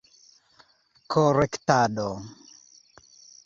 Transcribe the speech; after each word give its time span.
korektado 1.13 2.09